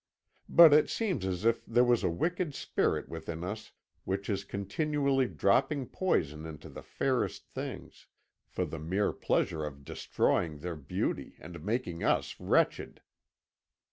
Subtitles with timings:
[0.49, 3.71] But it seems as if there was a wicked spirit within us
[4.03, 8.07] which is continually dropping poison into the fairest things,
[8.47, 13.03] for the mere pleasure of destroying their beauty and making us wretched.